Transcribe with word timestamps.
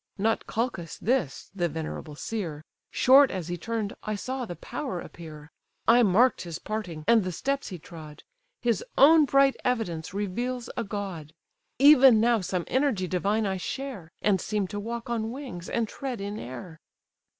Not 0.17 0.47
Calchas 0.47 0.97
this, 0.97 1.51
the 1.53 1.69
venerable 1.69 2.15
seer; 2.15 2.63
Short 2.89 3.29
as 3.29 3.49
he 3.49 3.55
turned, 3.55 3.93
I 4.01 4.15
saw 4.15 4.45
the 4.45 4.55
power 4.55 4.99
appear: 4.99 5.51
I 5.87 6.01
mark'd 6.01 6.41
his 6.41 6.57
parting, 6.57 7.03
and 7.07 7.23
the 7.23 7.31
steps 7.31 7.67
he 7.67 7.77
trod; 7.77 8.23
His 8.63 8.83
own 8.97 9.25
bright 9.25 9.55
evidence 9.63 10.11
reveals 10.11 10.71
a 10.75 10.83
god. 10.83 11.33
Even 11.77 12.19
now 12.19 12.41
some 12.41 12.63
energy 12.65 13.07
divine 13.07 13.45
I 13.45 13.57
share, 13.57 14.11
And 14.23 14.41
seem 14.41 14.65
to 14.69 14.79
walk 14.79 15.07
on 15.07 15.29
wings, 15.29 15.69
and 15.69 15.87
tread 15.87 16.19
in 16.19 16.39
air!" 16.39 16.79